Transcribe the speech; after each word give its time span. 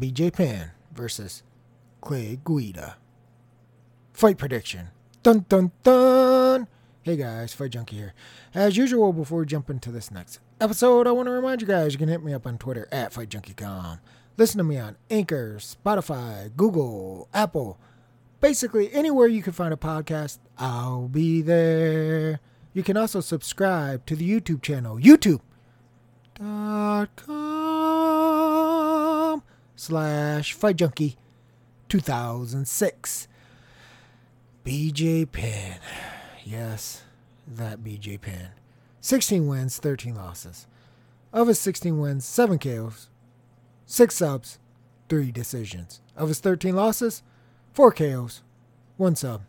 BJ 0.00 0.32
Penn 0.32 0.70
versus 0.94 1.42
Clay 2.00 2.40
Guida. 2.42 2.96
Fight 4.14 4.38
prediction. 4.38 4.88
Dun 5.22 5.44
dun 5.48 5.72
dun. 5.82 6.66
Hey 7.02 7.16
guys, 7.16 7.52
Fight 7.52 7.72
Junkie 7.72 7.96
here. 7.96 8.14
As 8.54 8.78
usual, 8.78 9.12
before 9.12 9.40
we 9.40 9.46
jump 9.46 9.68
into 9.68 9.92
this 9.92 10.10
next 10.10 10.40
episode, 10.58 11.06
I 11.06 11.12
want 11.12 11.26
to 11.26 11.32
remind 11.32 11.60
you 11.60 11.66
guys 11.66 11.92
you 11.92 11.98
can 11.98 12.08
hit 12.08 12.22
me 12.22 12.32
up 12.32 12.46
on 12.46 12.56
Twitter 12.56 12.88
at 12.90 13.12
FightJunkie.com. 13.12 14.00
Listen 14.38 14.56
to 14.58 14.64
me 14.64 14.78
on 14.78 14.96
Anchor, 15.10 15.56
Spotify, 15.58 16.50
Google, 16.56 17.28
Apple. 17.34 17.78
Basically, 18.40 18.90
anywhere 18.94 19.26
you 19.26 19.42
can 19.42 19.52
find 19.52 19.74
a 19.74 19.76
podcast, 19.76 20.38
I'll 20.56 21.08
be 21.08 21.42
there. 21.42 22.40
You 22.72 22.82
can 22.82 22.96
also 22.96 23.20
subscribe 23.20 24.06
to 24.06 24.16
the 24.16 24.26
YouTube 24.28 24.62
channel, 24.62 24.98
youtube.com 24.98 25.40
slash 29.80 30.52
Fight 30.52 30.76
Junkie 30.76 31.16
2006. 31.88 33.28
BJ 34.62 35.32
Penn. 35.32 35.78
Yes, 36.44 37.02
that 37.46 37.82
BJ 37.82 38.20
Penn. 38.20 38.50
16 39.00 39.46
wins, 39.46 39.78
13 39.78 40.14
losses. 40.14 40.66
Of 41.32 41.48
his 41.48 41.58
16 41.60 41.98
wins, 41.98 42.26
7 42.26 42.58
KOs, 42.58 43.08
6 43.86 44.14
subs, 44.14 44.58
3 45.08 45.32
decisions. 45.32 46.02
Of 46.14 46.28
his 46.28 46.40
13 46.40 46.76
losses, 46.76 47.22
4 47.72 47.92
KOs, 47.92 48.42
1 48.98 49.16
sub, 49.16 49.40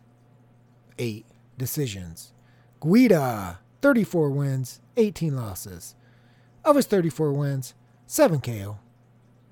8 0.98 1.26
decisions. 1.58 2.32
Guida, 2.80 3.58
34 3.82 4.30
wins, 4.30 4.80
18 4.96 5.36
losses. 5.36 5.94
Of 6.64 6.76
his 6.76 6.86
34 6.86 7.32
wins, 7.34 7.74
7 8.06 8.40
KO, 8.40 8.78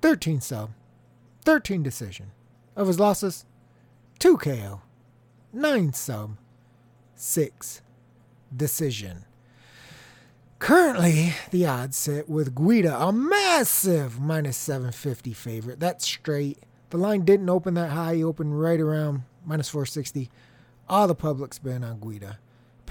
13 0.01 0.41
sub, 0.41 0.71
13 1.43 1.83
decision. 1.83 2.31
Of 2.75 2.87
his 2.87 2.99
losses, 2.99 3.45
2 4.19 4.37
KO, 4.37 4.81
9 5.51 5.93
sub, 5.93 6.37
6 7.15 7.81
decision. 8.55 9.25
Currently, 10.59 11.33
the 11.49 11.65
odds 11.65 11.97
sit 11.97 12.29
with 12.29 12.55
Guida, 12.55 12.95
a 12.95 13.11
massive 13.11 14.21
minus 14.21 14.57
750 14.57 15.33
favorite. 15.33 15.79
That's 15.79 16.05
straight. 16.05 16.59
The 16.91 16.97
line 16.97 17.25
didn't 17.25 17.49
open 17.49 17.73
that 17.73 17.91
high, 17.91 18.13
it 18.13 18.23
opened 18.23 18.61
right 18.61 18.79
around 18.79 19.23
minus 19.45 19.69
460. 19.69 20.29
All 20.87 21.07
the 21.07 21.15
public's 21.15 21.57
been 21.57 21.83
on 21.83 21.99
Guida. 21.99 22.37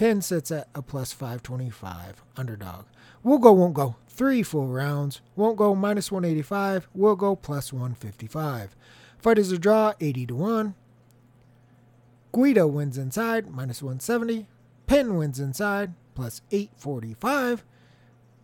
Penn 0.01 0.23
sits 0.23 0.51
at 0.51 0.67
a 0.75 0.81
plus 0.81 1.13
525 1.13 2.25
underdog. 2.35 2.87
We'll 3.23 3.37
go, 3.37 3.53
won't 3.53 3.75
go. 3.75 3.97
Three 4.09 4.43
full 4.43 4.69
rounds. 4.69 5.21
Won't 5.37 5.59
go 5.59 5.75
minus 5.75 6.11
185. 6.11 6.89
We'll 6.95 7.17
go 7.17 7.37
plus 7.37 7.71
155. 7.71 8.75
Fight 9.19 9.37
is 9.37 9.53
a 9.53 9.59
draw 9.59 9.93
80 10.01 10.29
to 10.29 10.35
1. 10.35 10.75
Guida 12.33 12.67
wins 12.67 12.97
inside 12.97 13.51
minus 13.51 13.83
170. 13.83 14.47
Penn 14.87 15.17
wins 15.17 15.39
inside 15.39 15.93
plus 16.15 16.41
845. 16.51 17.67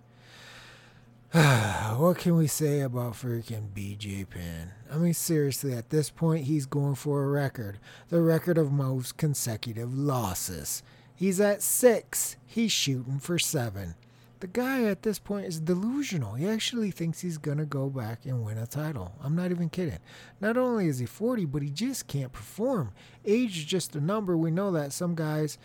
what 1.96 2.18
can 2.18 2.36
we 2.36 2.46
say 2.46 2.80
about 2.80 3.14
freaking 3.14 3.70
BJ 3.74 4.28
Penn? 4.30 4.70
I 4.90 4.96
mean, 4.96 5.12
seriously, 5.12 5.72
at 5.72 5.90
this 5.90 6.08
point, 6.08 6.44
he's 6.44 6.66
going 6.66 6.94
for 6.94 7.24
a 7.24 7.26
record 7.26 7.80
the 8.10 8.22
record 8.22 8.56
of 8.56 8.70
most 8.70 9.16
consecutive 9.16 9.92
losses. 9.92 10.84
He's 11.16 11.40
at 11.40 11.62
six, 11.62 12.36
he's 12.46 12.70
shooting 12.70 13.18
for 13.18 13.40
seven. 13.40 13.96
The 14.38 14.46
guy 14.46 14.84
at 14.84 15.02
this 15.02 15.18
point 15.18 15.46
is 15.46 15.58
delusional. 15.58 16.34
He 16.34 16.46
actually 16.46 16.92
thinks 16.92 17.22
he's 17.22 17.38
going 17.38 17.58
to 17.58 17.64
go 17.64 17.88
back 17.88 18.24
and 18.24 18.44
win 18.44 18.58
a 18.58 18.66
title. 18.66 19.12
I'm 19.20 19.34
not 19.34 19.50
even 19.50 19.68
kidding. 19.68 19.98
Not 20.40 20.56
only 20.56 20.86
is 20.86 20.98
he 20.98 21.06
40, 21.06 21.46
but 21.46 21.62
he 21.62 21.70
just 21.70 22.06
can't 22.06 22.32
perform. 22.32 22.92
Age 23.24 23.58
is 23.58 23.64
just 23.64 23.96
a 23.96 24.00
number. 24.00 24.36
We 24.36 24.50
know 24.50 24.70
that 24.72 24.92
some 24.92 25.14
guys 25.14 25.58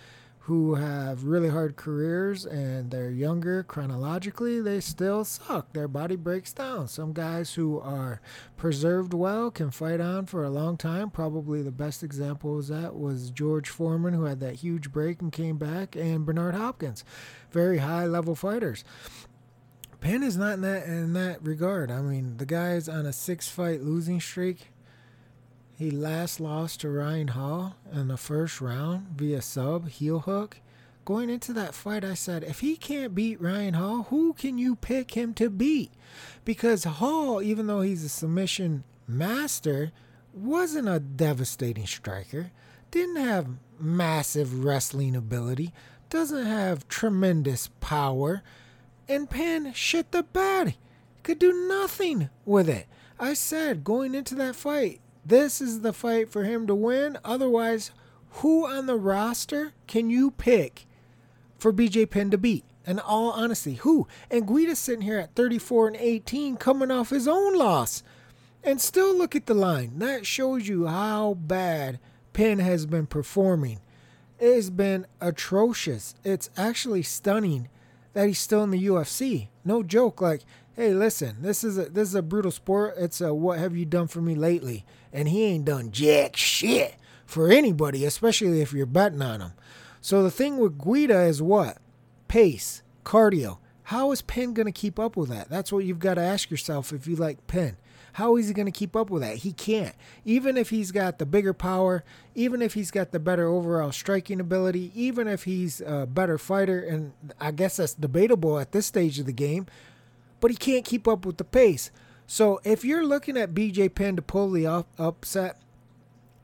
who 0.46 0.74
have 0.74 1.24
really 1.24 1.50
hard 1.50 1.76
careers 1.76 2.48
and 2.48 2.90
they're 2.90 3.12
younger 3.12 3.62
chronologically, 3.62 4.60
they 4.60 4.80
still 4.80 5.24
suck. 5.24 5.72
Their 5.74 5.88
body 5.88 6.16
breaks 6.16 6.52
down. 6.52 6.88
Some 6.88 7.14
guys 7.14 7.54
who 7.54 7.80
are 7.80 8.22
preserved 8.58 9.14
well 9.14 9.52
can 9.52 9.70
fight 9.70 10.02
on 10.02 10.26
for 10.26 10.44
a 10.44 10.50
long 10.50 10.78
time. 10.78 11.12
Probably 11.12 11.62
the 11.62 11.72
best 11.72 12.02
example 12.02 12.58
of 12.58 12.68
that 12.68 12.96
was 12.96 13.30
George 13.30 13.70
Foreman, 13.70 14.16
who 14.16 14.24
had 14.24 14.40
that 14.40 14.56
huge 14.56 14.92
break 14.92 15.22
and 15.22 15.32
came 15.32 15.58
back, 15.58 15.96
and 15.96 16.26
Bernard 16.26 16.56
Hopkins, 16.56 17.06
very 17.52 17.78
high 17.78 18.08
level 18.08 18.34
fighters. 18.34 18.84
Penn 20.00 20.24
is 20.24 20.36
not 20.36 20.54
in 20.54 20.62
that 20.62 20.86
in 20.86 21.14
that 21.14 21.44
regard. 21.44 21.92
I 21.92 22.02
mean, 22.02 22.38
the 22.38 22.48
guy's 22.48 22.90
on 22.90 23.06
a 23.06 23.14
six 23.14 23.48
fight 23.48 23.82
losing 23.82 24.20
streak. 24.20 24.72
He 25.82 25.90
last 25.90 26.40
lost 26.40 26.82
to 26.82 26.92
Ryan 26.92 27.30
Hall 27.30 27.76
in 27.92 28.08
the 28.08 28.16
first 28.16 28.62
round 28.62 29.08
via 29.18 29.42
sub 29.42 29.90
heel 29.90 30.20
hook. 30.20 30.58
Going 31.06 31.28
into 31.28 31.54
that 31.54 31.74
fight, 31.74 32.04
I 32.04 32.14
said, 32.14 32.44
if 32.44 32.60
he 32.60 32.76
can't 32.76 33.16
beat 33.16 33.42
Ryan 33.42 33.74
Hall, 33.74 34.04
who 34.12 34.34
can 34.34 34.60
you 34.60 34.76
pick 34.76 35.18
him 35.18 35.34
to 35.34 35.50
beat? 35.50 35.92
Because 36.46 36.84
Hall, 36.84 37.42
even 37.42 37.66
though 37.66 37.82
he's 37.82 38.04
a 38.04 38.10
submission 38.10 38.84
master, 39.08 39.92
wasn't 40.36 40.88
a 40.88 41.00
devastating 41.00 41.88
striker, 41.88 42.52
didn't 42.92 43.16
have 43.16 43.48
massive 43.80 44.64
wrestling 44.64 45.16
ability, 45.16 45.74
doesn't 46.12 46.46
have 46.46 46.88
tremendous 46.90 47.72
power, 47.80 48.44
and 49.10 49.32
Penn 49.32 49.74
shit 49.74 50.12
the 50.12 50.22
bed. 50.22 50.76
Could 51.24 51.40
do 51.40 51.68
nothing 51.68 52.30
with 52.46 52.70
it. 52.70 52.86
I 53.20 53.34
said 53.34 53.84
going 53.84 54.14
into 54.14 54.36
that 54.36 54.56
fight, 54.56 55.02
this 55.26 55.62
is 55.62 55.82
the 55.82 55.94
fight 55.94 56.32
for 56.32 56.44
him 56.44 56.68
to 56.68 56.76
win. 56.76 57.18
Otherwise, 57.24 57.92
who 58.36 58.66
on 58.66 58.86
the 58.86 58.96
roster 58.96 59.74
can 59.88 60.10
you 60.10 60.32
pick 60.32 60.88
for 61.58 61.72
BJ 61.72 62.10
Penn 62.10 62.32
to 62.32 62.38
beat? 62.38 62.66
In 62.86 63.00
all 63.00 63.32
honesty, 63.32 63.76
who? 63.76 64.08
And 64.32 64.48
Guida's 64.48 64.80
sitting 64.80 65.04
here 65.04 65.20
at 65.20 65.36
34 65.36 65.90
and 65.90 65.98
18, 65.98 66.58
coming 66.58 66.90
off 66.90 67.12
his 67.12 67.28
own 67.28 67.56
loss. 67.56 68.02
And 68.64 68.82
still 68.82 69.16
look 69.16 69.36
at 69.36 69.46
the 69.46 69.54
line. 69.54 70.00
That 70.00 70.26
shows 70.26 70.68
you 70.68 70.88
how 70.88 71.36
bad 71.36 72.00
Penn 72.34 72.60
has 72.60 72.86
been 72.86 73.06
performing. 73.06 73.80
It 74.40 74.56
has 74.56 74.70
been 74.72 75.06
atrocious. 75.20 76.16
It's 76.24 76.50
actually 76.58 77.04
stunning 77.04 77.70
that 78.14 78.28
he's 78.28 78.40
still 78.40 78.64
in 78.64 78.72
the 78.72 78.86
UFC. 78.88 79.50
No 79.64 79.84
joke. 79.84 80.22
Like, 80.22 80.42
hey, 80.76 80.94
listen, 80.94 81.38
this 81.42 81.64
is 81.64 81.78
a 81.78 81.86
this 81.86 82.10
is 82.10 82.16
a 82.16 82.22
brutal 82.22 82.52
sport. 82.52 82.96
It's 82.98 83.22
a 83.22 83.34
what 83.34 83.60
have 83.60 83.76
you 83.76 83.86
done 83.86 84.08
for 84.08 84.22
me 84.22 84.36
lately? 84.36 84.86
And 85.14 85.28
he 85.28 85.44
ain't 85.44 85.66
done 85.66 85.92
jack 85.92 86.36
shit 86.36 86.96
for 87.26 87.50
anybody, 87.50 88.06
especially 88.06 88.62
if 88.62 88.74
you're 88.74 88.86
betting 88.86 89.22
on 89.22 89.42
him. 89.42 89.52
So 90.02 90.24
the 90.24 90.32
thing 90.32 90.58
with 90.58 90.84
Guida 90.84 91.22
is 91.24 91.42
what? 91.42 91.78
Pace, 92.28 92.82
cardio. 93.06 93.58
How 93.84 94.12
is 94.12 94.22
Penn 94.22 94.54
going 94.54 94.68
to 94.68 94.72
keep 94.72 94.98
up 95.00 95.18
with 95.18 95.30
that? 95.30 95.50
That's 95.50 95.72
what 95.72 95.84
you've 95.84 96.00
got 96.00 96.16
to 96.16 96.22
ask 96.22 96.50
yourself 96.50 96.94
if 96.94 97.08
you 97.08 97.16
like 97.16 97.46
Penn. 97.48 97.78
How 98.14 98.36
is 98.36 98.48
he 98.48 98.54
going 98.54 98.66
to 98.66 98.72
keep 98.72 98.96
up 98.96 99.10
with 99.10 99.22
that? 99.22 99.38
He 99.38 99.54
can't. 99.54 99.96
Even 100.26 100.58
if 100.58 100.70
he's 100.70 100.92
got 100.92 101.18
the 101.18 101.26
bigger 101.26 101.54
power, 101.54 102.04
even 102.36 102.62
if 102.62 102.74
he's 102.74 102.92
got 102.92 103.12
the 103.12 103.20
better 103.20 103.48
overall 103.48 103.92
striking 103.92 104.40
ability, 104.40 104.92
even 104.96 105.28
if 105.28 105.44
he's 105.44 105.82
a 105.82 106.06
better 106.06 106.38
fighter, 106.38 106.82
and 106.82 107.14
I 107.40 107.52
guess 107.52 107.78
that's 107.78 107.94
debatable 107.94 108.60
at 108.60 108.72
this 108.72 108.86
stage 108.86 109.20
of 109.20 109.26
the 109.26 109.34
game, 109.34 109.68
but 110.42 110.52
he 110.52 110.58
can't 110.58 110.84
keep 110.84 111.08
up 111.08 111.26
with 111.26 111.38
the 111.38 111.46
pace. 111.46 111.92
So 112.28 112.60
if 112.66 112.84
you're 112.84 113.06
looking 113.06 113.38
at 113.38 113.54
BJ 113.54 113.94
Penn 113.94 114.18
to 114.18 114.22
pull 114.22 114.52
the 114.52 114.68
up- 114.68 114.90
upset, 114.98 115.62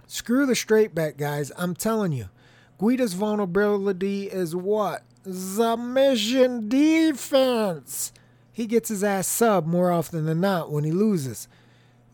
screw 0.08 0.46
the 0.46 0.56
straight 0.56 0.96
back, 0.96 1.18
guys. 1.18 1.52
I'm 1.58 1.76
telling 1.76 2.14
you. 2.14 2.30
Guida's 2.78 3.14
vulnerability 3.14 4.28
is 4.28 4.56
what? 4.56 5.04
Submission 5.30 6.70
defense. 6.70 8.14
He 8.54 8.68
gets 8.68 8.90
his 8.90 9.04
ass 9.04 9.28
sub 9.28 9.66
more 9.66 9.92
often 9.92 10.26
than 10.26 10.40
not 10.40 10.72
when 10.72 10.84
he 10.84 10.92
loses. 10.92 11.48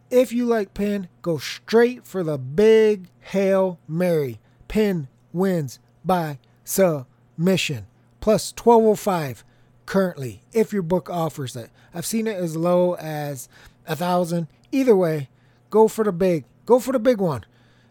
If 0.10 0.32
you 0.32 0.46
like 0.46 0.74
Penn, 0.74 1.10
go 1.22 1.38
straight 1.38 2.06
for 2.06 2.24
the 2.24 2.38
big 2.38 3.10
Hail 3.20 3.80
Mary. 3.88 4.40
Penn 4.68 5.08
wins 5.32 5.80
by 6.06 6.40
submission. 6.64 7.88
Plus 8.20 8.54
1205 8.56 9.44
currently, 9.86 10.42
if 10.52 10.74
your 10.74 10.82
book 10.82 11.10
offers 11.10 11.56
it. 11.56 11.70
I've 11.94 12.06
seen 12.06 12.28
it 12.28 12.38
as 12.38 12.56
low 12.56 12.96
as 12.96 13.48
a 13.88 13.96
thousand. 13.96 14.48
Either 14.72 14.96
way, 14.96 15.30
go 15.70 15.88
for 15.88 16.04
the 16.04 16.12
big. 16.12 16.46
Go 16.66 16.80
for 16.80 16.92
the 16.92 17.00
big 17.00 17.20
one. 17.20 17.46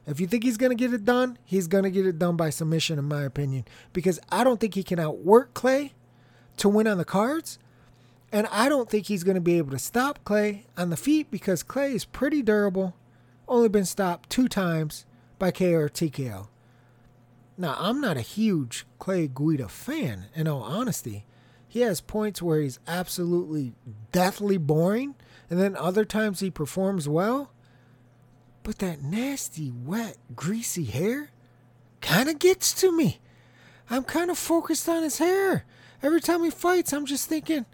If 0.07 0.19
you 0.19 0.27
think 0.27 0.43
he's 0.43 0.57
going 0.57 0.71
to 0.71 0.77
get 0.77 0.93
it 0.93 1.05
done, 1.05 1.39
he's 1.45 1.69
going 1.69 1.85
to 1.85 1.91
get 1.91 2.07
it 2.07 2.19
done 2.19 2.37
by 2.37 2.51
submission, 2.51 2.99
in 2.99 3.05
my 3.05 3.23
opinion, 3.23 3.65
because 3.93 4.19
I 4.31 4.43
don't 4.43 4.59
think 4.59 4.75
he 4.75 4.83
can 4.83 4.99
outwork 4.99 5.55
Clay 5.55 5.93
to 6.57 6.69
win 6.69 6.89
on 6.89 6.99
the 6.99 7.05
cards. 7.05 7.59
And 8.33 8.49
I 8.51 8.69
don't 8.69 8.89
think 8.89 9.07
he's 9.07 9.25
going 9.25 9.35
to 9.37 9.43
be 9.43 9.59
able 9.59 9.73
to 9.73 9.79
stop 9.79 10.25
Clay 10.25 10.65
on 10.77 10.91
the 10.91 10.97
feet 10.97 11.31
because 11.31 11.63
Clay 11.63 11.93
is 11.93 12.05
pretty 12.05 12.43
durable. 12.43 12.97
Only 13.47 13.69
been 13.69 13.85
stopped 13.85 14.31
two 14.31 14.49
times 14.49 15.05
by 15.39 15.51
KO. 15.51 16.49
Now, 17.59 17.77
I'm 17.79 18.01
not 18.01 18.17
a 18.17 18.23
huge 18.23 18.87
Clay 18.99 19.29
Guida 19.29 19.69
fan, 19.69 20.27
in 20.35 20.49
all 20.49 20.63
honesty. 20.63 21.27
He 21.73 21.81
has 21.81 22.03
points 22.03 22.43
where 22.43 22.61
he's 22.61 22.79
absolutely 22.87 23.73
deathly 24.13 24.59
boring, 24.59 25.15
and 25.49 25.59
then 25.59 25.75
other 25.75 26.05
times 26.05 26.41
he 26.41 26.51
performs 26.51 27.09
well. 27.09 27.51
But 28.63 28.81
that 28.81 29.01
nasty, 29.01 29.71
wet, 29.71 30.19
greasy 30.37 30.85
hair 30.85 31.31
kind 32.03 32.29
of 32.29 32.39
gets 32.39 32.75
to 32.83 32.95
me. 32.95 33.21
I'm 33.89 34.05
kind 34.05 34.31
of 34.31 34.37
focused 34.37 34.87
on 34.87 35.03
his 35.03 35.17
hair. 35.17 35.65
Every 36.03 36.21
time 36.21 36.45
he 36.45 36.51
fights, 36.51 36.93
I'm 36.93 37.07
just 37.07 37.27
thinking, 37.27 37.65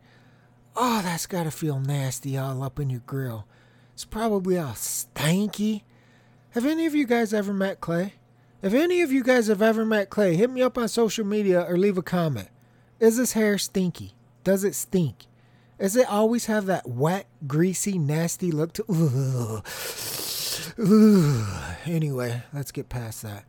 oh, 0.76 1.02
that's 1.02 1.26
got 1.26 1.42
to 1.42 1.50
feel 1.50 1.80
nasty 1.80 2.38
all 2.38 2.62
up 2.62 2.78
in 2.78 2.90
your 2.90 3.02
grill. 3.04 3.48
It's 3.94 4.04
probably 4.04 4.58
all 4.58 4.74
stanky. 4.74 5.82
Have 6.50 6.64
any 6.64 6.86
of 6.86 6.94
you 6.94 7.04
guys 7.04 7.34
ever 7.34 7.52
met 7.52 7.80
Clay? 7.80 8.12
If 8.62 8.74
any 8.74 9.02
of 9.02 9.10
you 9.10 9.24
guys 9.24 9.48
have 9.48 9.60
ever 9.60 9.84
met 9.84 10.08
Clay, 10.08 10.36
hit 10.36 10.50
me 10.50 10.62
up 10.62 10.78
on 10.78 10.86
social 10.86 11.26
media 11.26 11.64
or 11.68 11.76
leave 11.76 11.98
a 11.98 12.02
comment. 12.02 12.50
Is 13.00 13.16
his 13.16 13.32
hair 13.34 13.58
stinky? 13.58 14.14
Does 14.42 14.64
it 14.64 14.74
stink? 14.74 15.26
Does 15.78 15.94
it 15.94 16.10
always 16.10 16.46
have 16.46 16.66
that 16.66 16.88
wet, 16.88 17.26
greasy, 17.46 17.98
nasty 17.98 18.50
look 18.50 18.72
to 18.74 18.84
ugh. 18.88 19.64
Anyway, 21.86 22.42
let's 22.52 22.72
get 22.72 22.88
past 22.88 23.22
that. 23.22 23.44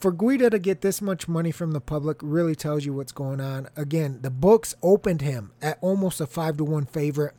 For 0.00 0.10
Guida 0.10 0.50
to 0.50 0.58
get 0.58 0.80
this 0.80 1.00
much 1.00 1.28
money 1.28 1.52
from 1.52 1.70
the 1.70 1.80
public 1.80 2.18
really 2.20 2.56
tells 2.56 2.84
you 2.84 2.92
what's 2.92 3.12
going 3.12 3.40
on. 3.40 3.68
Again, 3.76 4.18
the 4.22 4.30
books 4.30 4.74
opened 4.82 5.22
him 5.22 5.52
at 5.62 5.78
almost 5.80 6.20
a 6.20 6.26
5 6.26 6.56
to 6.56 6.64
1 6.64 6.86
favorite. 6.86 7.34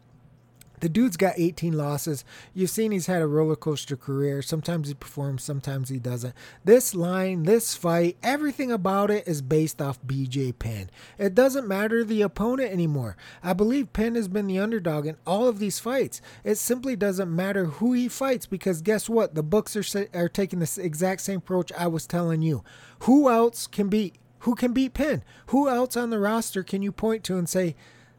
The 0.84 0.90
dude's 0.90 1.16
got 1.16 1.36
18 1.38 1.78
losses. 1.78 2.26
You've 2.54 2.70
seen 2.70 2.92
he's 2.92 3.06
had 3.06 3.22
a 3.22 3.26
roller 3.26 3.56
coaster 3.56 3.96
career. 3.96 4.42
Sometimes 4.42 4.90
he 4.90 4.94
performs, 4.94 5.42
sometimes 5.42 5.88
he 5.88 5.98
doesn't. 5.98 6.36
This 6.66 6.94
line, 6.94 7.44
this 7.44 7.74
fight, 7.74 8.18
everything 8.22 8.70
about 8.70 9.10
it 9.10 9.26
is 9.26 9.42
based 9.42 9.82
off 9.82 10.02
BJ 10.02 10.60
Penn. 10.60 10.90
It 11.18 11.34
doesn't 11.34 11.70
matter 11.70 12.04
the 12.04 12.22
opponent 12.22 12.70
anymore. 12.70 13.16
I 13.42 13.54
believe 13.54 13.94
Penn 13.94 14.16
has 14.16 14.28
been 14.28 14.48
the 14.48 14.60
underdog 14.60 15.06
in 15.06 15.16
all 15.26 15.48
of 15.48 15.60
these 15.60 15.80
fights. 15.80 16.20
It 16.44 16.56
simply 16.56 16.98
doesn't 16.98 17.34
matter 17.34 17.64
who 17.64 17.94
he 17.94 18.10
fights 18.10 18.46
because 18.46 18.82
guess 18.82 19.08
what? 19.08 19.36
The 19.36 19.42
books 19.42 19.78
are 19.78 20.10
are 20.14 20.28
taking 20.28 20.60
the 20.60 20.80
exact 20.82 21.22
same 21.22 21.38
approach 21.38 21.72
I 21.78 21.88
was 21.88 22.06
telling 22.06 22.42
you. 22.42 22.62
Who 23.04 23.30
else 23.30 23.68
can 23.68 23.88
beat 23.88 24.18
who 24.40 24.54
can 24.54 24.74
beat 24.74 24.96
Penn? 24.96 25.24
Who 25.46 25.70
else 25.70 25.96
on 25.96 26.10
the 26.10 26.20
roster 26.20 26.62
can 26.62 26.82
you 26.82 26.92
point 26.92 27.24
to 27.24 27.38
and 27.38 27.48
say 27.48 27.78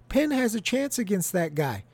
Penn 0.09 0.31
has 0.31 0.55
a 0.55 0.63
chance 0.63 0.99
against 0.99 1.31
that 1.35 1.55
guy? 1.55 1.85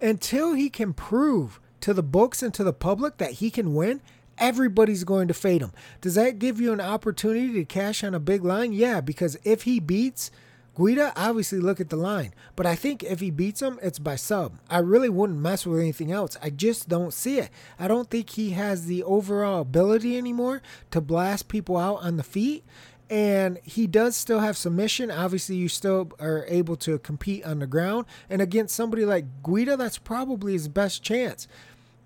Until 0.00 0.54
he 0.54 0.70
can 0.70 0.92
prove 0.92 1.60
to 1.80 1.94
the 1.94 2.02
books 2.02 2.42
and 2.42 2.52
to 2.54 2.64
the 2.64 2.72
public 2.72 3.18
that 3.18 3.32
he 3.32 3.50
can 3.50 3.74
win, 3.74 4.00
everybody's 4.36 5.04
going 5.04 5.28
to 5.28 5.34
fade 5.34 5.62
him. 5.62 5.72
Does 6.00 6.14
that 6.14 6.38
give 6.38 6.60
you 6.60 6.72
an 6.72 6.80
opportunity 6.80 7.52
to 7.54 7.64
cash 7.64 8.02
on 8.04 8.14
a 8.14 8.20
big 8.20 8.44
line? 8.44 8.72
Yeah, 8.72 9.00
because 9.00 9.36
if 9.44 9.62
he 9.62 9.80
beats 9.80 10.30
Guida, 10.78 11.12
obviously 11.16 11.58
look 11.58 11.80
at 11.80 11.90
the 11.90 11.96
line. 11.96 12.32
But 12.54 12.64
I 12.64 12.76
think 12.76 13.02
if 13.02 13.18
he 13.18 13.32
beats 13.32 13.60
him, 13.60 13.80
it's 13.82 13.98
by 13.98 14.14
sub. 14.14 14.60
I 14.70 14.78
really 14.78 15.08
wouldn't 15.08 15.40
mess 15.40 15.66
with 15.66 15.80
anything 15.80 16.12
else. 16.12 16.36
I 16.40 16.50
just 16.50 16.88
don't 16.88 17.12
see 17.12 17.40
it. 17.40 17.50
I 17.80 17.88
don't 17.88 18.08
think 18.08 18.30
he 18.30 18.50
has 18.50 18.86
the 18.86 19.02
overall 19.02 19.62
ability 19.62 20.16
anymore 20.16 20.62
to 20.92 21.00
blast 21.00 21.48
people 21.48 21.76
out 21.76 22.02
on 22.02 22.16
the 22.16 22.22
feet 22.22 22.64
and 23.10 23.58
he 23.62 23.86
does 23.86 24.16
still 24.16 24.40
have 24.40 24.56
submission. 24.56 25.10
Obviously, 25.10 25.56
you 25.56 25.68
still 25.68 26.10
are 26.20 26.44
able 26.48 26.76
to 26.76 26.98
compete 26.98 27.44
on 27.44 27.58
the 27.58 27.66
ground. 27.66 28.06
And 28.28 28.42
against 28.42 28.74
somebody 28.74 29.04
like 29.04 29.42
Guida, 29.42 29.76
that's 29.76 29.98
probably 29.98 30.52
his 30.52 30.68
best 30.68 31.02
chance. 31.02 31.48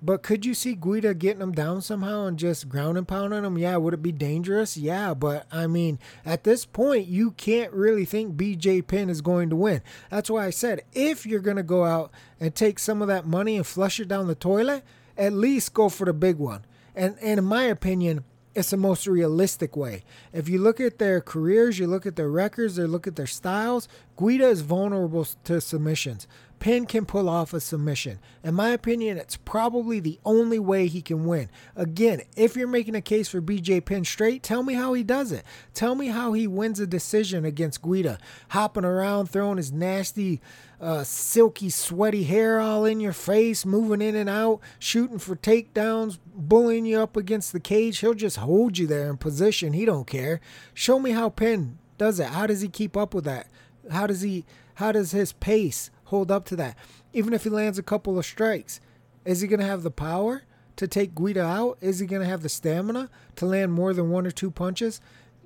But 0.04 0.24
could 0.24 0.44
you 0.44 0.54
see 0.54 0.74
Guida 0.74 1.14
getting 1.14 1.42
him 1.42 1.52
down 1.52 1.80
somehow 1.80 2.26
and 2.26 2.36
just 2.36 2.68
ground 2.68 2.98
and 2.98 3.06
pounding 3.06 3.44
him? 3.44 3.56
Yeah, 3.56 3.76
would 3.76 3.94
it 3.94 4.02
be 4.02 4.10
dangerous? 4.10 4.76
Yeah, 4.76 5.14
but 5.14 5.46
I 5.52 5.68
mean, 5.68 6.00
at 6.24 6.42
this 6.42 6.64
point, 6.64 7.06
you 7.06 7.30
can't 7.32 7.72
really 7.72 8.04
think 8.04 8.36
BJ 8.36 8.84
Penn 8.84 9.08
is 9.08 9.20
going 9.20 9.48
to 9.50 9.56
win. 9.56 9.80
That's 10.10 10.28
why 10.28 10.46
I 10.46 10.50
said 10.50 10.82
if 10.92 11.24
you're 11.24 11.38
going 11.38 11.56
to 11.56 11.62
go 11.62 11.84
out 11.84 12.10
and 12.40 12.52
take 12.52 12.80
some 12.80 13.00
of 13.00 13.06
that 13.08 13.26
money 13.26 13.56
and 13.56 13.64
flush 13.64 14.00
it 14.00 14.08
down 14.08 14.26
the 14.26 14.34
toilet, 14.34 14.82
at 15.16 15.32
least 15.32 15.72
go 15.72 15.88
for 15.88 16.04
the 16.04 16.12
big 16.12 16.36
one. 16.36 16.64
And, 16.96 17.16
and 17.22 17.38
in 17.38 17.44
my 17.44 17.64
opinion, 17.64 18.24
it's 18.54 18.70
the 18.70 18.76
most 18.76 19.06
realistic 19.06 19.76
way. 19.76 20.04
If 20.32 20.48
you 20.48 20.58
look 20.58 20.80
at 20.80 20.98
their 20.98 21.20
careers, 21.20 21.78
you 21.78 21.86
look 21.86 22.06
at 22.06 22.16
their 22.16 22.30
records, 22.30 22.76
you 22.76 22.86
look 22.86 23.06
at 23.06 23.16
their 23.16 23.26
styles, 23.26 23.88
Guida 24.16 24.48
is 24.48 24.60
vulnerable 24.60 25.26
to 25.44 25.60
submissions. 25.60 26.26
Penn 26.62 26.86
can 26.86 27.06
pull 27.06 27.28
off 27.28 27.52
a 27.52 27.58
submission. 27.58 28.20
In 28.44 28.54
my 28.54 28.68
opinion, 28.68 29.18
it's 29.18 29.36
probably 29.36 29.98
the 29.98 30.20
only 30.24 30.60
way 30.60 30.86
he 30.86 31.02
can 31.02 31.24
win. 31.24 31.50
Again, 31.74 32.22
if 32.36 32.54
you're 32.54 32.68
making 32.68 32.94
a 32.94 33.00
case 33.00 33.28
for 33.28 33.42
BJ 33.42 33.84
Penn 33.84 34.04
straight, 34.04 34.44
tell 34.44 34.62
me 34.62 34.74
how 34.74 34.92
he 34.92 35.02
does 35.02 35.32
it. 35.32 35.44
Tell 35.74 35.96
me 35.96 36.06
how 36.06 36.34
he 36.34 36.46
wins 36.46 36.78
a 36.78 36.86
decision 36.86 37.44
against 37.44 37.82
Guida, 37.82 38.16
hopping 38.50 38.84
around, 38.84 39.26
throwing 39.26 39.56
his 39.56 39.72
nasty, 39.72 40.40
uh, 40.80 41.02
silky, 41.02 41.68
sweaty 41.68 42.22
hair 42.22 42.60
all 42.60 42.84
in 42.84 43.00
your 43.00 43.12
face, 43.12 43.66
moving 43.66 44.00
in 44.00 44.14
and 44.14 44.30
out, 44.30 44.60
shooting 44.78 45.18
for 45.18 45.34
takedowns, 45.34 46.20
bullying 46.32 46.86
you 46.86 47.00
up 47.00 47.16
against 47.16 47.52
the 47.52 47.58
cage. 47.58 47.98
He'll 47.98 48.14
just 48.14 48.36
hold 48.36 48.78
you 48.78 48.86
there 48.86 49.10
in 49.10 49.16
position. 49.16 49.72
He 49.72 49.84
don't 49.84 50.06
care. 50.06 50.40
Show 50.74 51.00
me 51.00 51.10
how 51.10 51.28
Penn 51.28 51.78
does 51.98 52.20
it. 52.20 52.28
How 52.28 52.46
does 52.46 52.60
he 52.60 52.68
keep 52.68 52.96
up 52.96 53.14
with 53.14 53.24
that? 53.24 53.48
How 53.90 54.06
does 54.06 54.20
he? 54.20 54.44
How 54.76 54.92
does 54.92 55.10
his 55.10 55.32
pace? 55.32 55.90
Hold 56.12 56.30
up 56.30 56.44
to 56.44 56.56
that. 56.56 56.76
Even 57.14 57.32
if 57.32 57.44
he 57.44 57.50
lands 57.50 57.78
a 57.78 57.82
couple 57.82 58.18
of 58.18 58.26
strikes, 58.26 58.80
is 59.24 59.40
he 59.40 59.48
going 59.48 59.60
to 59.60 59.66
have 59.66 59.82
the 59.82 59.90
power 59.90 60.42
to 60.76 60.86
take 60.86 61.14
Guida 61.14 61.42
out? 61.42 61.78
Is 61.80 62.00
he 62.00 62.06
going 62.06 62.20
to 62.20 62.28
have 62.28 62.42
the 62.42 62.50
stamina 62.50 63.08
to 63.36 63.46
land 63.46 63.72
more 63.72 63.94
than 63.94 64.10
one 64.10 64.26
or 64.26 64.30
two 64.30 64.50
punches 64.50 65.00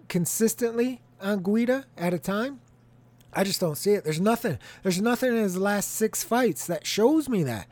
consistently 0.09 1.03
on 1.21 1.43
Guida 1.45 1.85
at 1.97 2.13
a 2.13 2.19
time? 2.19 2.61
I 3.33 3.45
just 3.45 3.61
don't 3.61 3.79
see 3.79 3.93
it. 3.93 4.03
There's 4.03 4.21
nothing. 4.21 4.59
There's 4.83 5.01
nothing 5.01 5.31
in 5.31 5.43
his 5.43 5.57
last 5.57 5.93
six 5.93 6.25
fights 6.25 6.67
that 6.67 6.85
shows 6.85 7.29
me 7.29 7.45
that. 7.45 7.69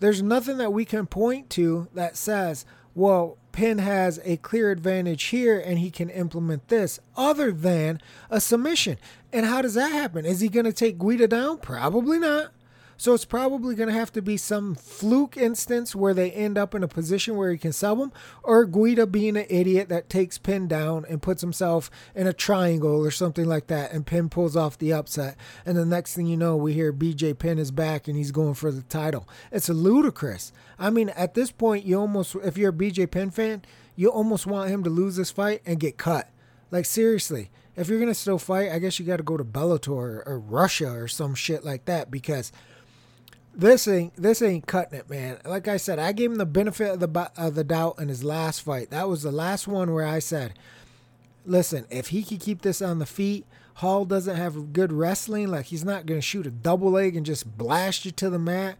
There's 0.00 0.22
nothing 0.22 0.58
that 0.58 0.72
we 0.72 0.84
can 0.84 1.06
point 1.06 1.50
to 1.50 1.88
that 1.94 2.16
says, 2.16 2.66
well, 2.96 3.38
Penn 3.52 3.78
has 3.78 4.20
a 4.24 4.38
clear 4.38 4.72
advantage 4.72 5.22
here 5.24 5.60
and 5.60 5.78
he 5.78 5.90
can 5.90 6.10
implement 6.10 6.66
this 6.66 6.98
other 7.16 7.52
than 7.52 8.00
a 8.28 8.40
submission. 8.40 8.98
And 9.34 9.44
how 9.44 9.62
does 9.62 9.74
that 9.74 9.90
happen? 9.90 10.24
Is 10.24 10.38
he 10.38 10.48
going 10.48 10.64
to 10.64 10.72
take 10.72 10.96
Guida 10.96 11.26
down? 11.26 11.58
Probably 11.58 12.20
not. 12.20 12.52
So 12.96 13.14
it's 13.14 13.24
probably 13.24 13.74
going 13.74 13.88
to 13.88 13.94
have 13.94 14.12
to 14.12 14.22
be 14.22 14.36
some 14.36 14.76
fluke 14.76 15.36
instance 15.36 15.96
where 15.96 16.14
they 16.14 16.30
end 16.30 16.56
up 16.56 16.72
in 16.72 16.84
a 16.84 16.88
position 16.88 17.34
where 17.34 17.50
he 17.50 17.58
can 17.58 17.72
sell 17.72 17.96
them, 17.96 18.12
or 18.44 18.64
Guida 18.64 19.08
being 19.08 19.36
an 19.36 19.46
idiot 19.50 19.88
that 19.88 20.08
takes 20.08 20.38
Penn 20.38 20.68
down 20.68 21.04
and 21.08 21.20
puts 21.20 21.40
himself 21.40 21.90
in 22.14 22.28
a 22.28 22.32
triangle 22.32 23.04
or 23.04 23.10
something 23.10 23.46
like 23.46 23.66
that, 23.66 23.90
and 23.90 24.06
Penn 24.06 24.28
pulls 24.28 24.54
off 24.54 24.78
the 24.78 24.92
upset. 24.92 25.36
And 25.66 25.76
the 25.76 25.84
next 25.84 26.14
thing 26.14 26.28
you 26.28 26.36
know, 26.36 26.54
we 26.54 26.72
hear 26.72 26.92
BJ 26.92 27.36
Penn 27.36 27.58
is 27.58 27.72
back 27.72 28.06
and 28.06 28.16
he's 28.16 28.30
going 28.30 28.54
for 28.54 28.70
the 28.70 28.82
title. 28.82 29.28
It's 29.50 29.68
ludicrous. 29.68 30.52
I 30.78 30.90
mean, 30.90 31.08
at 31.08 31.34
this 31.34 31.50
point, 31.50 31.84
you 31.84 31.98
almost, 31.98 32.36
if 32.36 32.56
you're 32.56 32.70
a 32.70 32.72
BJ 32.72 33.10
Penn 33.10 33.32
fan, 33.32 33.64
you 33.96 34.10
almost 34.12 34.46
want 34.46 34.70
him 34.70 34.84
to 34.84 34.90
lose 34.90 35.16
this 35.16 35.32
fight 35.32 35.60
and 35.66 35.80
get 35.80 35.98
cut. 35.98 36.30
Like, 36.70 36.86
seriously 36.86 37.50
if 37.76 37.88
you're 37.88 38.00
gonna 38.00 38.14
still 38.14 38.38
fight, 38.38 38.70
I 38.70 38.78
guess 38.78 38.98
you 38.98 39.06
got 39.06 39.16
to 39.16 39.22
go 39.22 39.36
to 39.36 39.44
Bellator 39.44 39.88
or, 39.88 40.22
or, 40.26 40.38
Russia 40.38 40.90
or 40.90 41.08
some 41.08 41.34
shit 41.34 41.64
like 41.64 41.86
that 41.86 42.10
because 42.10 42.52
this 43.54 43.88
ain't 43.88 44.14
this 44.16 44.42
ain't 44.42 44.66
cutting 44.66 44.98
it, 44.98 45.08
man. 45.10 45.38
Like 45.44 45.68
I 45.68 45.76
said, 45.76 45.98
I 45.98 46.12
gave 46.12 46.30
him 46.30 46.38
the 46.38 46.46
benefit 46.46 46.90
of 46.90 47.00
the 47.00 47.30
of 47.36 47.54
the 47.54 47.64
doubt 47.64 47.98
in 47.98 48.08
his 48.08 48.24
last 48.24 48.60
fight. 48.60 48.90
That 48.90 49.08
was 49.08 49.22
the 49.22 49.32
last 49.32 49.66
one 49.66 49.92
where 49.92 50.06
I 50.06 50.18
said, 50.18 50.54
"Listen, 51.44 51.86
if 51.90 52.08
he 52.08 52.22
can 52.22 52.38
keep 52.38 52.62
this 52.62 52.82
on 52.82 52.98
the 52.98 53.06
feet." 53.06 53.46
Hall 53.78 54.04
doesn't 54.04 54.36
have 54.36 54.72
good 54.72 54.92
wrestling. 54.92 55.48
Like 55.48 55.66
he's 55.66 55.84
not 55.84 56.06
going 56.06 56.20
to 56.20 56.26
shoot 56.26 56.46
a 56.46 56.50
double 56.50 56.92
leg 56.92 57.16
and 57.16 57.26
just 57.26 57.58
blast 57.58 58.04
you 58.04 58.12
to 58.12 58.30
the 58.30 58.38
mat. 58.38 58.76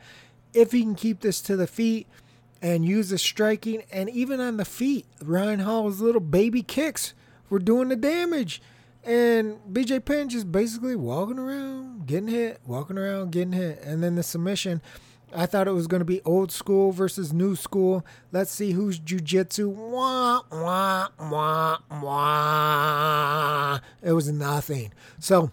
If 0.53 0.71
he 0.71 0.83
can 0.83 0.95
keep 0.95 1.21
this 1.21 1.41
to 1.43 1.57
the 1.57 1.67
feet 1.67 2.07
and 2.63 2.85
use 2.85 3.11
the 3.11 3.19
striking, 3.19 3.83
and 3.91 4.09
even 4.09 4.41
on 4.41 4.57
the 4.57 4.65
feet, 4.65 5.07
Ryan 5.23 5.61
Hall's 5.61 6.01
little 6.01 6.21
baby 6.21 6.63
kicks 6.63 7.13
were 7.51 7.59
doing 7.59 7.89
the 7.89 7.97
damage. 7.97 8.63
And 9.05 9.59
BJ 9.71 10.03
Penn 10.05 10.29
just 10.31 10.51
basically 10.51 10.97
walking 10.97 11.39
around, 11.39 12.07
getting 12.07 12.29
hit, 12.29 12.61
walking 12.67 12.97
around, 12.97 13.33
getting 13.33 13.53
hit. 13.53 13.83
And 13.83 14.03
then 14.03 14.15
the 14.15 14.23
submission, 14.23 14.81
I 15.35 15.47
thought 15.47 15.69
it 15.69 15.73
was 15.73 15.87
going 15.87 16.01
to 16.01 16.07
be 16.07 16.23
old 16.23 16.51
school 16.51 16.91
versus 16.91 17.33
new 17.33 17.55
school. 17.55 18.05
Let's 18.33 18.51
see 18.51 18.73
who's 18.73 18.99
jujitsu. 18.99 19.69
Wah, 19.69 20.41
wah, 20.51 21.09
wah, 21.19 21.79
wah. 21.91 23.81
It 24.03 24.13
was 24.13 24.31
nothing. 24.31 24.93
So 25.19 25.51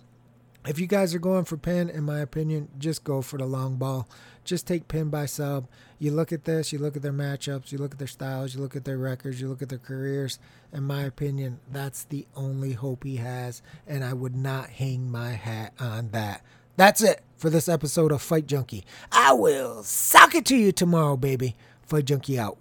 if 0.66 0.80
you 0.80 0.88
guys 0.88 1.14
are 1.14 1.20
going 1.20 1.46
for 1.46 1.58
Penn, 1.58 1.90
in 1.90 2.04
my 2.04 2.20
opinion, 2.20 2.70
just 2.78 3.04
go 3.04 3.22
for 3.22 3.38
the 3.38 3.46
long 3.46 3.76
ball. 3.76 4.08
Just 4.44 4.68
take 4.68 4.88
Penn 4.88 5.10
by 5.10 5.26
sub. 5.26 5.68
You 6.00 6.12
look 6.12 6.32
at 6.32 6.46
this, 6.46 6.74
you 6.74 6.80
look 6.80 6.96
at 6.96 7.02
their 7.02 7.14
matchups, 7.14 7.72
you 7.72 7.78
look 7.78 7.94
at 7.94 8.00
their 8.00 8.08
styles, 8.08 8.56
you 8.56 8.62
look 8.62 8.76
at 8.76 8.86
their 8.86 8.98
records, 8.98 9.40
you 9.40 9.48
look 9.48 9.62
at 9.62 9.70
their 9.70 9.78
careers. 9.78 10.40
In 10.74 10.84
my 10.84 11.04
opinion, 11.04 11.60
that's 11.72 12.04
the 12.06 12.26
only 12.36 12.74
hope 12.74 13.04
he 13.04 13.18
has, 13.18 13.62
and 13.88 14.04
I 14.04 14.14
would 14.14 14.36
not 14.36 14.70
hang 14.70 15.12
my 15.12 15.32
hat 15.32 15.74
on 15.80 16.10
that. 16.12 16.44
That's 16.76 17.02
it 17.02 17.22
for 17.38 17.50
this 17.50 17.70
episode 17.70 18.12
of 18.12 18.22
Fight 18.22 18.48
Junkie. 18.48 18.86
I 19.12 19.34
will 19.34 19.84
sock 19.84 20.34
it 20.34 20.46
to 20.46 20.56
you 20.56 20.72
tomorrow, 20.72 21.18
baby. 21.18 21.56
Fight 21.84 22.06
Junkie 22.06 22.40
out. 22.40 22.58